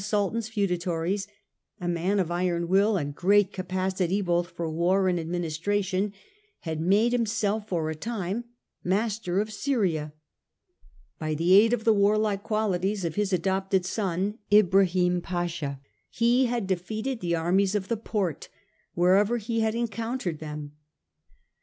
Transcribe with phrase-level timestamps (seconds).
[0.01, 0.03] crt.
[0.03, 0.07] ix.
[0.09, 1.27] Sultan's feudatories,
[1.79, 6.11] a man of iron mil and great capacity both, for war and administration,
[6.61, 8.45] had made himself for a time
[8.83, 10.11] master of Syria.
[11.19, 15.79] By the aid of the warlike qualities of his adopted son, Ibrahim Pasha,
[16.09, 18.49] he had defeated the armies of the Porte
[18.95, 20.71] wherever he had encountered them.